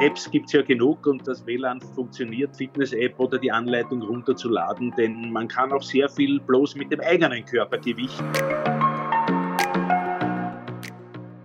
Apps 0.00 0.30
gibt 0.30 0.46
es 0.46 0.52
ja 0.52 0.60
genug 0.60 1.06
und 1.06 1.26
das 1.26 1.46
WLAN 1.46 1.80
funktioniert, 1.80 2.54
Fitness-App 2.54 3.18
oder 3.18 3.38
die 3.38 3.50
Anleitung 3.50 4.02
runterzuladen, 4.02 4.92
denn 4.98 5.32
man 5.32 5.48
kann 5.48 5.72
auch 5.72 5.82
sehr 5.82 6.06
viel 6.10 6.38
bloß 6.38 6.76
mit 6.76 6.92
dem 6.92 7.00
eigenen 7.00 7.42
Körpergewicht. 7.46 8.22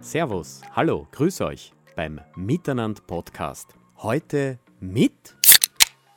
Servus, 0.02 0.62
hallo, 0.76 1.08
grüß 1.14 1.40
euch 1.42 1.72
beim 1.96 2.20
Miteinander 2.36 3.02
Podcast. 3.08 3.74
Heute 4.00 4.60
mit 4.82 5.34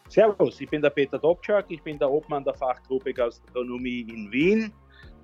Servus, 0.09 0.61
ich 0.61 0.69
bin 0.69 0.83
der 0.83 0.91
Peter 0.91 1.21
Dobczak, 1.21 1.67
ich 1.69 1.83
bin 1.83 2.01
der 2.01 2.11
Obmann 2.11 2.43
der 2.43 2.55
Fachgruppe 2.55 3.15
Gastronomie 3.15 4.01
in 4.13 4.33
Wien 4.33 4.73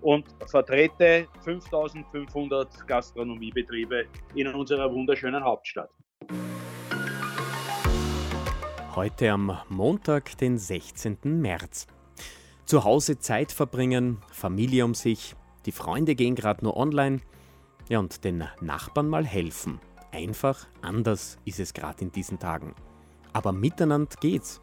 und 0.00 0.26
vertrete 0.46 1.26
5500 1.40 2.86
Gastronomiebetriebe 2.86 4.04
in 4.36 4.46
unserer 4.54 4.92
wunderschönen 4.92 5.42
Hauptstadt. 5.42 5.90
Heute 8.96 9.30
am 9.30 9.56
Montag, 9.68 10.36
den 10.38 10.58
16. 10.58 11.18
März. 11.22 11.86
Zu 12.64 12.82
Hause 12.82 13.20
Zeit 13.20 13.52
verbringen, 13.52 14.18
Familie 14.32 14.84
um 14.84 14.94
sich, 14.94 15.36
die 15.64 15.70
Freunde 15.70 16.16
gehen 16.16 16.34
gerade 16.34 16.64
nur 16.64 16.76
online. 16.76 17.20
Ja, 17.88 18.00
und 18.00 18.24
den 18.24 18.42
Nachbarn 18.60 19.08
mal 19.08 19.24
helfen. 19.24 19.78
Einfach 20.10 20.66
anders 20.82 21.38
ist 21.44 21.60
es 21.60 21.72
gerade 21.72 22.02
in 22.02 22.10
diesen 22.10 22.40
Tagen. 22.40 22.74
Aber 23.32 23.52
miteinander 23.52 24.16
geht's. 24.18 24.60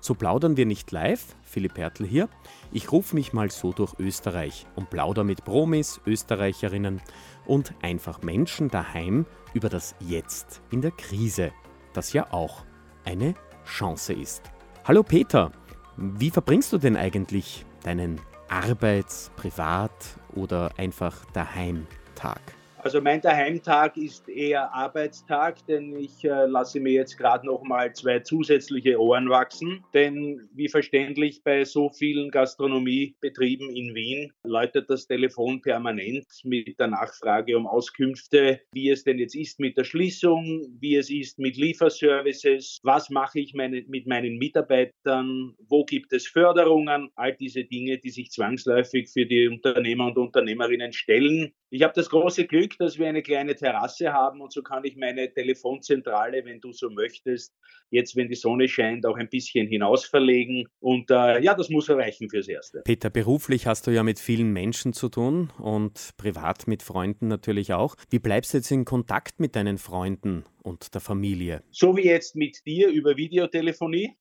So 0.00 0.16
plaudern 0.16 0.56
wir 0.56 0.66
nicht 0.66 0.90
live, 0.90 1.36
Philipp 1.42 1.78
Hertel 1.78 2.04
hier. 2.04 2.28
Ich 2.72 2.90
rufe 2.90 3.14
mich 3.14 3.32
mal 3.32 3.48
so 3.52 3.72
durch 3.72 3.94
Österreich 4.00 4.66
und 4.74 4.90
plauder 4.90 5.22
mit 5.22 5.44
Promis, 5.44 6.00
Österreicherinnen 6.04 7.00
und 7.46 7.74
einfach 7.80 8.22
Menschen 8.22 8.70
daheim 8.70 9.24
über 9.54 9.68
das 9.68 9.94
Jetzt 10.00 10.62
in 10.72 10.82
der 10.82 10.90
Krise, 10.90 11.52
das 11.92 12.12
ja 12.12 12.32
auch 12.32 12.64
eine 13.04 13.34
Chance 13.68 14.14
ist. 14.14 14.42
Hallo 14.84 15.02
Peter, 15.02 15.52
wie 15.96 16.30
verbringst 16.30 16.72
du 16.72 16.78
denn 16.78 16.96
eigentlich 16.96 17.64
deinen 17.84 18.20
Arbeits-, 18.48 19.30
Privat- 19.36 20.18
oder 20.34 20.70
einfach 20.78 21.24
Daheim-Tag? 21.32 22.40
Also 22.88 23.02
mein 23.02 23.20
Daheimtag 23.20 23.98
ist 23.98 24.30
eher 24.30 24.72
Arbeitstag, 24.72 25.58
denn 25.66 25.94
ich 25.94 26.24
äh, 26.24 26.46
lasse 26.46 26.80
mir 26.80 26.94
jetzt 26.94 27.18
gerade 27.18 27.44
noch 27.44 27.62
mal 27.62 27.92
zwei 27.92 28.20
zusätzliche 28.20 28.98
Ohren 28.98 29.28
wachsen. 29.28 29.84
Denn 29.92 30.48
wie 30.54 30.70
verständlich 30.70 31.42
bei 31.44 31.66
so 31.66 31.90
vielen 31.90 32.30
Gastronomiebetrieben 32.30 33.68
in 33.76 33.94
Wien 33.94 34.32
läutet 34.42 34.88
das 34.88 35.06
Telefon 35.06 35.60
permanent 35.60 36.24
mit 36.44 36.80
der 36.80 36.86
Nachfrage 36.86 37.58
um 37.58 37.66
Auskünfte, 37.66 38.62
wie 38.72 38.88
es 38.88 39.04
denn 39.04 39.18
jetzt 39.18 39.34
ist 39.34 39.60
mit 39.60 39.76
der 39.76 39.84
Schließung, 39.84 40.74
wie 40.80 40.96
es 40.96 41.10
ist 41.10 41.38
mit 41.38 41.58
Lieferservices, 41.58 42.78
was 42.84 43.10
mache 43.10 43.40
ich 43.40 43.52
meine, 43.52 43.84
mit 43.86 44.06
meinen 44.06 44.38
Mitarbeitern, 44.38 45.54
wo 45.68 45.84
gibt 45.84 46.14
es 46.14 46.26
Förderungen, 46.26 47.10
all 47.16 47.34
diese 47.34 47.64
Dinge, 47.64 47.98
die 47.98 48.08
sich 48.08 48.30
zwangsläufig 48.30 49.10
für 49.10 49.26
die 49.26 49.46
Unternehmer 49.46 50.06
und 50.06 50.16
Unternehmerinnen 50.16 50.94
stellen. 50.94 51.52
Ich 51.70 51.82
habe 51.82 51.92
das 51.94 52.08
große 52.08 52.46
Glück, 52.46 52.77
dass 52.78 52.98
wir 52.98 53.08
eine 53.08 53.22
kleine 53.22 53.54
Terrasse 53.54 54.12
haben 54.12 54.40
und 54.40 54.52
so 54.52 54.62
kann 54.62 54.84
ich 54.84 54.96
meine 54.96 55.32
Telefonzentrale, 55.32 56.44
wenn 56.44 56.60
du 56.60 56.72
so 56.72 56.90
möchtest, 56.90 57.54
jetzt, 57.90 58.16
wenn 58.16 58.28
die 58.28 58.34
Sonne 58.34 58.68
scheint, 58.68 59.06
auch 59.06 59.16
ein 59.16 59.28
bisschen 59.28 59.66
hinaus 59.66 60.04
verlegen. 60.04 60.66
Und 60.80 61.10
äh, 61.10 61.40
ja, 61.40 61.54
das 61.54 61.68
muss 61.70 61.88
erreichen 61.88 62.28
fürs 62.28 62.48
Erste. 62.48 62.82
Peter, 62.84 63.10
beruflich 63.10 63.66
hast 63.66 63.86
du 63.86 63.90
ja 63.90 64.02
mit 64.02 64.18
vielen 64.18 64.52
Menschen 64.52 64.92
zu 64.92 65.08
tun 65.08 65.50
und 65.58 66.10
privat 66.16 66.66
mit 66.66 66.82
Freunden 66.82 67.28
natürlich 67.28 67.72
auch. 67.72 67.96
Wie 68.10 68.18
bleibst 68.18 68.52
du 68.52 68.58
jetzt 68.58 68.70
in 68.70 68.84
Kontakt 68.84 69.40
mit 69.40 69.56
deinen 69.56 69.78
Freunden 69.78 70.44
und 70.62 70.94
der 70.94 71.00
Familie? 71.00 71.62
So 71.70 71.96
wie 71.96 72.04
jetzt 72.04 72.36
mit 72.36 72.64
dir 72.66 72.88
über 72.88 73.16
Videotelefonie. 73.16 74.16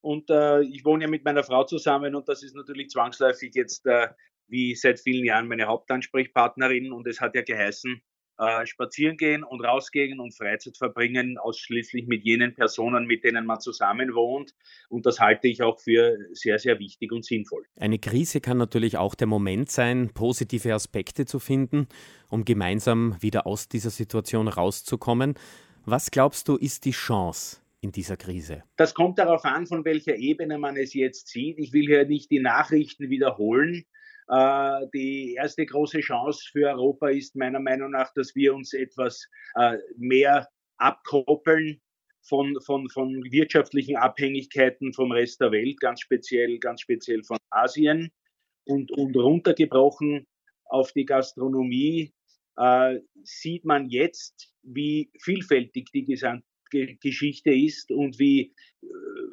Und 0.00 0.30
äh, 0.30 0.62
ich 0.62 0.84
wohne 0.84 1.04
ja 1.04 1.10
mit 1.10 1.24
meiner 1.24 1.42
Frau 1.42 1.64
zusammen 1.64 2.14
und 2.14 2.28
das 2.28 2.44
ist 2.44 2.54
natürlich 2.54 2.90
zwangsläufig 2.90 3.52
jetzt 3.54 3.86
äh, 3.86 4.08
wie 4.48 4.74
seit 4.74 5.00
vielen 5.00 5.24
Jahren 5.24 5.48
meine 5.48 5.66
Hauptansprechpartnerin 5.66 6.92
und 6.92 7.06
es 7.06 7.20
hat 7.20 7.34
ja 7.34 7.42
geheißen, 7.42 8.02
äh, 8.38 8.66
spazieren 8.66 9.16
gehen 9.16 9.42
und 9.42 9.62
rausgehen 9.62 10.20
und 10.20 10.36
Freizeit 10.36 10.76
verbringen, 10.76 11.38
ausschließlich 11.38 12.06
mit 12.06 12.22
jenen 12.22 12.54
Personen, 12.54 13.06
mit 13.06 13.24
denen 13.24 13.46
man 13.46 13.60
zusammen 13.60 14.14
wohnt. 14.14 14.54
Und 14.90 15.06
das 15.06 15.20
halte 15.20 15.48
ich 15.48 15.62
auch 15.62 15.80
für 15.80 16.18
sehr, 16.32 16.58
sehr 16.58 16.78
wichtig 16.78 17.12
und 17.12 17.24
sinnvoll. 17.24 17.64
Eine 17.76 17.98
Krise 17.98 18.42
kann 18.42 18.58
natürlich 18.58 18.98
auch 18.98 19.14
der 19.14 19.26
Moment 19.26 19.70
sein, 19.70 20.10
positive 20.12 20.74
Aspekte 20.74 21.24
zu 21.24 21.38
finden, 21.38 21.88
um 22.28 22.44
gemeinsam 22.44 23.16
wieder 23.20 23.46
aus 23.46 23.68
dieser 23.68 23.90
Situation 23.90 24.48
rauszukommen. 24.48 25.34
Was 25.86 26.10
glaubst 26.10 26.48
du, 26.48 26.56
ist 26.56 26.84
die 26.84 26.92
Chance? 26.92 27.60
in 27.82 27.92
dieser 27.92 28.16
Krise? 28.16 28.64
Das 28.76 28.94
kommt 28.94 29.18
darauf 29.18 29.44
an, 29.44 29.66
von 29.66 29.84
welcher 29.84 30.16
Ebene 30.16 30.58
man 30.58 30.76
es 30.76 30.92
jetzt 30.94 31.28
sieht. 31.28 31.58
Ich 31.58 31.72
will 31.72 31.86
hier 31.86 32.06
nicht 32.06 32.30
die 32.30 32.40
Nachrichten 32.40 33.10
wiederholen. 33.10 33.84
Äh, 34.28 34.86
die 34.92 35.34
erste 35.34 35.64
große 35.66 36.00
Chance 36.00 36.48
für 36.50 36.68
Europa 36.68 37.08
ist 37.08 37.36
meiner 37.36 37.60
Meinung 37.60 37.92
nach, 37.92 38.12
dass 38.14 38.34
wir 38.34 38.54
uns 38.54 38.72
etwas 38.72 39.28
äh, 39.54 39.78
mehr 39.96 40.48
abkoppeln 40.78 41.80
von, 42.22 42.60
von, 42.60 42.88
von 42.90 43.22
wirtschaftlichen 43.30 43.96
Abhängigkeiten 43.96 44.92
vom 44.92 45.12
Rest 45.12 45.40
der 45.40 45.52
Welt, 45.52 45.80
ganz 45.80 46.00
speziell, 46.00 46.58
ganz 46.58 46.80
speziell 46.80 47.22
von 47.22 47.38
Asien. 47.50 48.10
Und, 48.64 48.90
und 48.90 49.16
runtergebrochen 49.16 50.26
auf 50.64 50.92
die 50.92 51.04
Gastronomie 51.04 52.12
äh, 52.56 52.98
sieht 53.22 53.64
man 53.64 53.88
jetzt, 53.88 54.52
wie 54.62 55.10
vielfältig 55.20 55.90
die 55.92 56.04
gesamte 56.04 56.42
Geschichte 57.00 57.52
ist 57.52 57.92
und 57.92 58.18
wie 58.18 58.52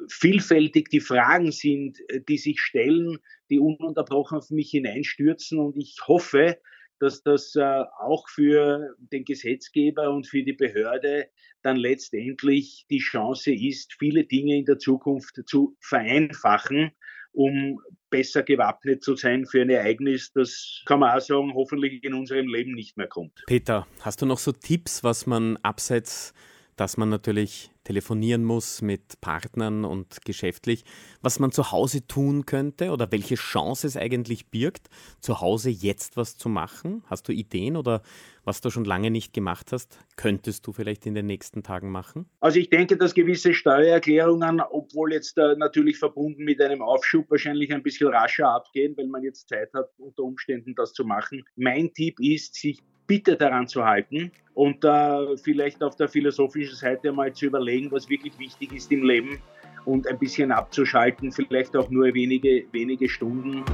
vielfältig 0.08 0.88
die 0.90 1.00
Fragen 1.00 1.52
sind, 1.52 1.98
äh, 2.08 2.20
die 2.20 2.38
sich 2.38 2.60
stellen, 2.60 3.18
die 3.50 3.58
ununterbrochen 3.58 4.38
auf 4.38 4.50
mich 4.50 4.70
hineinstürzen. 4.70 5.58
Und 5.58 5.76
ich 5.76 5.96
hoffe, 6.06 6.58
dass 7.00 7.22
das 7.22 7.54
äh, 7.56 7.82
auch 8.00 8.28
für 8.28 8.94
den 8.98 9.24
Gesetzgeber 9.24 10.10
und 10.10 10.26
für 10.26 10.42
die 10.42 10.52
Behörde 10.52 11.28
dann 11.62 11.76
letztendlich 11.76 12.86
die 12.90 12.98
Chance 12.98 13.52
ist, 13.52 13.94
viele 13.98 14.24
Dinge 14.24 14.56
in 14.56 14.64
der 14.64 14.78
Zukunft 14.78 15.42
zu 15.46 15.76
vereinfachen, 15.80 16.92
um 17.32 17.80
besser 18.10 18.42
gewappnet 18.42 19.02
zu 19.02 19.16
sein 19.16 19.44
für 19.44 19.62
ein 19.62 19.70
Ereignis, 19.70 20.32
das 20.32 20.82
kann 20.86 21.00
man 21.00 21.16
auch 21.16 21.20
sagen, 21.20 21.52
hoffentlich 21.54 22.04
in 22.04 22.14
unserem 22.14 22.46
Leben 22.46 22.72
nicht 22.72 22.96
mehr 22.96 23.08
kommt. 23.08 23.42
Peter, 23.46 23.88
hast 24.00 24.22
du 24.22 24.26
noch 24.26 24.38
so 24.38 24.52
Tipps, 24.52 25.02
was 25.02 25.26
man 25.26 25.56
abseits 25.58 26.32
dass 26.76 26.96
man 26.96 27.08
natürlich 27.08 27.70
telefonieren 27.84 28.44
muss 28.44 28.82
mit 28.82 29.20
Partnern 29.20 29.84
und 29.84 30.24
geschäftlich, 30.24 30.84
was 31.20 31.38
man 31.38 31.52
zu 31.52 31.70
Hause 31.70 32.06
tun 32.06 32.46
könnte 32.46 32.90
oder 32.90 33.12
welche 33.12 33.34
Chance 33.34 33.86
es 33.86 33.96
eigentlich 33.96 34.46
birgt, 34.46 34.88
zu 35.20 35.40
Hause 35.40 35.70
jetzt 35.70 36.16
was 36.16 36.36
zu 36.36 36.48
machen? 36.48 37.04
Hast 37.06 37.28
du 37.28 37.32
Ideen 37.32 37.76
oder 37.76 38.02
was 38.44 38.60
du 38.60 38.70
schon 38.70 38.84
lange 38.84 39.10
nicht 39.10 39.32
gemacht 39.32 39.72
hast, 39.72 39.98
könntest 40.16 40.66
du 40.66 40.72
vielleicht 40.72 41.06
in 41.06 41.14
den 41.14 41.26
nächsten 41.26 41.62
Tagen 41.62 41.90
machen? 41.90 42.26
Also 42.40 42.58
ich 42.58 42.70
denke, 42.70 42.96
dass 42.96 43.14
gewisse 43.14 43.54
Steuererklärungen, 43.54 44.60
obwohl 44.60 45.12
jetzt 45.12 45.38
äh, 45.38 45.54
natürlich 45.56 45.98
verbunden 45.98 46.44
mit 46.44 46.60
einem 46.60 46.82
Aufschub 46.82 47.30
wahrscheinlich 47.30 47.72
ein 47.72 47.82
bisschen 47.82 48.08
rascher 48.08 48.48
abgehen, 48.48 48.96
weil 48.96 49.06
man 49.06 49.22
jetzt 49.22 49.48
Zeit 49.48 49.72
hat, 49.74 49.90
unter 49.98 50.22
Umständen 50.22 50.74
das 50.74 50.92
zu 50.92 51.04
machen. 51.04 51.44
Mein 51.56 51.92
Tipp 51.92 52.18
ist, 52.20 52.54
sich 52.54 52.82
bitte 53.06 53.36
daran 53.36 53.68
zu 53.68 53.84
halten 53.84 54.30
und 54.54 54.84
äh, 54.84 55.36
vielleicht 55.36 55.82
auf 55.82 55.96
der 55.96 56.08
philosophischen 56.08 56.76
Seite 56.76 57.12
mal 57.12 57.32
zu 57.32 57.46
überlegen, 57.46 57.90
was 57.90 58.08
wirklich 58.08 58.38
wichtig 58.38 58.72
ist 58.72 58.90
im 58.92 59.02
Leben 59.02 59.40
und 59.84 60.06
ein 60.08 60.18
bisschen 60.18 60.52
abzuschalten, 60.52 61.32
vielleicht 61.32 61.76
auch 61.76 61.90
nur 61.90 62.12
wenige, 62.14 62.64
wenige 62.72 63.08
Stunden. 63.08 63.64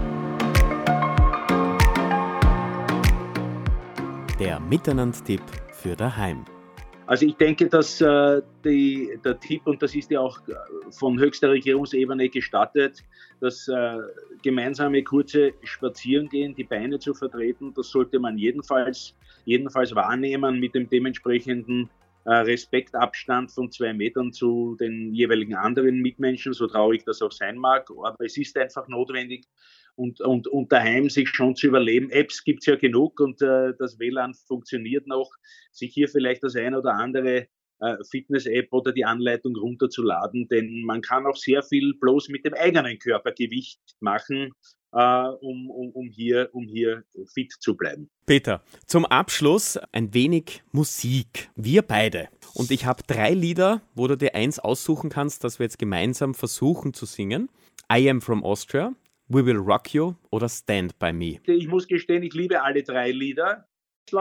Der 4.38 4.58
Miteinander-Tipp 4.58 5.42
für 5.72 5.94
daheim. 5.94 6.44
Also 7.10 7.26
ich 7.26 7.34
denke, 7.34 7.68
dass 7.68 8.00
äh, 8.00 8.40
die, 8.64 9.18
der 9.24 9.40
Tipp, 9.40 9.66
und 9.66 9.82
das 9.82 9.96
ist 9.96 10.12
ja 10.12 10.20
auch 10.20 10.38
äh, 10.46 10.54
von 10.92 11.18
höchster 11.18 11.50
Regierungsebene 11.50 12.28
gestattet, 12.28 13.02
das 13.40 13.66
äh, 13.66 13.98
gemeinsame 14.42 15.02
kurze 15.02 15.52
Spazierengehen, 15.64 16.54
die 16.54 16.62
Beine 16.62 17.00
zu 17.00 17.12
vertreten, 17.12 17.74
das 17.74 17.88
sollte 17.90 18.20
man 18.20 18.38
jedenfalls, 18.38 19.16
jedenfalls 19.44 19.94
wahrnehmen 19.94 20.60
mit 20.60 20.74
dem 20.74 20.88
dementsprechenden 20.88 21.88
äh, 22.24 22.32
Respektabstand 22.32 23.50
von 23.50 23.70
zwei 23.70 23.92
Metern 23.92 24.32
zu 24.32 24.76
den 24.78 25.14
jeweiligen 25.14 25.54
anderen 25.54 26.00
Mitmenschen, 26.00 26.52
so 26.52 26.66
traurig 26.66 27.04
das 27.04 27.22
auch 27.22 27.32
sein 27.32 27.56
mag. 27.56 27.88
Aber 27.90 28.24
es 28.24 28.36
ist 28.36 28.56
einfach 28.58 28.88
notwendig, 28.88 29.46
und, 30.00 30.20
und, 30.20 30.48
und 30.48 30.72
daheim 30.72 31.10
sich 31.10 31.28
schon 31.28 31.54
zu 31.54 31.66
überleben. 31.66 32.10
Apps 32.10 32.42
gibt 32.42 32.60
es 32.60 32.66
ja 32.66 32.76
genug 32.76 33.20
und 33.20 33.42
äh, 33.42 33.74
das 33.78 33.98
WLAN 33.98 34.34
funktioniert 34.34 35.06
noch. 35.06 35.30
Sich 35.72 35.92
hier 35.92 36.08
vielleicht 36.08 36.42
das 36.42 36.56
ein 36.56 36.74
oder 36.74 36.94
andere 36.94 37.48
äh, 37.80 37.96
Fitness-App 38.10 38.68
oder 38.72 38.92
die 38.92 39.04
Anleitung 39.04 39.56
runterzuladen, 39.56 40.48
denn 40.48 40.84
man 40.84 41.02
kann 41.02 41.26
auch 41.26 41.36
sehr 41.36 41.62
viel 41.62 41.94
bloß 42.00 42.28
mit 42.28 42.44
dem 42.44 42.54
eigenen 42.54 42.98
Körpergewicht 42.98 43.80
machen 44.00 44.52
um, 44.92 45.70
um, 45.70 45.90
um, 45.92 46.08
hier, 46.08 46.50
um 46.52 46.66
hier 46.66 47.04
fit 47.32 47.52
zu 47.52 47.76
bleiben. 47.76 48.10
Peter, 48.26 48.62
zum 48.86 49.04
Abschluss 49.06 49.76
ein 49.92 50.12
wenig 50.14 50.62
Musik. 50.72 51.50
Wir 51.54 51.82
beide. 51.82 52.28
Und 52.54 52.70
ich 52.70 52.86
habe 52.86 53.02
drei 53.06 53.30
Lieder, 53.30 53.82
wo 53.94 54.08
du 54.08 54.16
dir 54.16 54.34
eins 54.34 54.58
aussuchen 54.58 55.10
kannst, 55.10 55.44
das 55.44 55.58
wir 55.58 55.64
jetzt 55.64 55.78
gemeinsam 55.78 56.34
versuchen 56.34 56.92
zu 56.92 57.06
singen. 57.06 57.48
I 57.92 58.08
Am 58.10 58.20
From 58.20 58.44
Austria, 58.44 58.94
We 59.28 59.46
Will 59.46 59.56
Rock 59.56 59.94
You 59.94 60.14
oder 60.30 60.48
Stand 60.48 60.98
By 60.98 61.12
Me. 61.12 61.40
Ich 61.46 61.68
muss 61.68 61.86
gestehen, 61.86 62.22
ich 62.22 62.34
liebe 62.34 62.62
alle 62.62 62.82
drei 62.82 63.12
Lieder. 63.12 63.66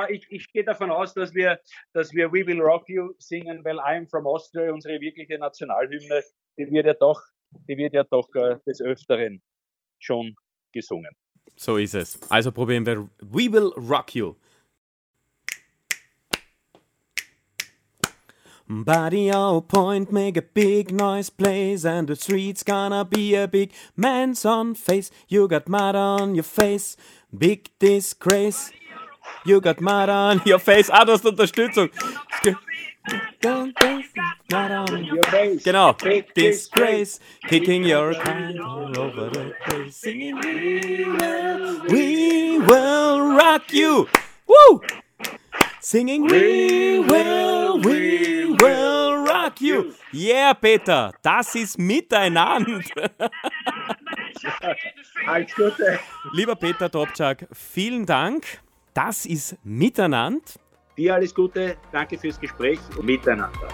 Ich, 0.09 0.27
ich 0.29 0.51
gehe 0.51 0.63
davon 0.63 0.91
aus, 0.91 1.15
dass 1.15 1.33
wir, 1.33 1.59
dass 1.93 2.13
wir 2.13 2.31
We 2.31 2.45
Will 2.45 2.61
Rock 2.61 2.87
You 2.89 3.13
singen, 3.17 3.63
weil 3.65 3.77
I 3.77 3.97
Am 3.97 4.07
From 4.07 4.27
Austria, 4.27 4.71
unsere 4.71 4.99
wirkliche 5.01 5.39
Nationalhymne, 5.39 6.21
die 6.57 6.69
wird 6.69 6.85
ja 6.85 6.93
doch, 6.93 7.21
die 7.67 7.77
wird 7.77 7.93
ja 7.93 8.03
doch 8.03 8.29
äh, 8.35 8.57
des 8.67 8.81
Öfteren 8.81 9.41
schon 9.97 10.35
gesungen. 10.71 11.11
So 11.55 11.77
ist 11.77 11.95
es. 11.95 12.19
Also 12.29 12.51
probieren 12.51 12.85
wir 12.85 13.09
We 13.21 13.51
Will 13.51 13.73
Rock 13.75 14.15
You. 14.15 14.35
Body 18.71 19.31
on 19.31 19.63
point, 19.63 20.11
make 20.11 20.37
a 20.37 20.43
big 20.43 20.91
noise, 20.91 21.31
plays, 21.31 21.85
and 21.85 22.07
the 22.07 22.15
street's 22.15 22.61
gonna 22.61 23.03
be 23.03 23.33
a 23.33 23.47
big 23.47 23.71
man's 23.97 24.45
on 24.45 24.75
face. 24.75 25.09
You 25.27 25.47
got 25.47 25.67
mud 25.67 25.95
on 25.95 26.35
your 26.35 26.43
face, 26.43 26.95
big 27.35 27.71
disgrace. 27.79 28.71
You 29.43 29.59
got 29.59 29.81
mud 29.81 30.09
on 30.09 30.41
your 30.45 30.59
face. 30.59 30.89
Ah, 30.91 31.03
du 31.03 31.13
hast 31.13 31.25
Unterstützung. 31.25 31.89
Genau. 35.63 35.95
Disgrace, 36.35 37.19
kicking 37.47 37.83
your 37.83 38.13
kind 38.13 38.59
all 38.59 38.97
over 38.97 39.29
the 39.29 39.53
place, 39.65 39.95
singing 39.95 40.35
We 40.39 41.05
will, 41.05 41.81
we 41.89 42.59
will 42.59 43.35
rock 43.35 43.71
you. 43.71 44.07
Woo! 44.47 44.81
Singing 45.81 46.27
We 46.27 46.99
will, 46.99 47.79
we 47.81 48.55
will 48.59 49.23
rock 49.25 49.61
you. 49.61 49.93
Yeah, 50.11 50.53
Peter, 50.53 51.13
das 51.21 51.55
ist 51.55 51.77
miteinander. 51.77 52.81
Alles 55.27 55.53
Gute. 55.55 55.99
Lieber 56.33 56.55
Peter 56.55 56.89
Dobczak, 56.89 57.47
vielen 57.53 58.05
Dank. 58.05 58.59
Das 58.93 59.25
ist 59.25 59.57
Miteinander. 59.63 60.41
Dir 60.99 61.15
alles 61.15 61.33
Gute, 61.33 61.77
danke 61.93 62.17
fürs 62.17 62.37
Gespräch 62.37 62.77
und 62.97 63.05
miteinander. 63.05 63.69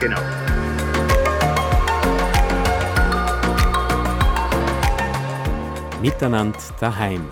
Genau. 0.00 0.20
Miteinander 6.02 6.58
daheim. 6.78 7.26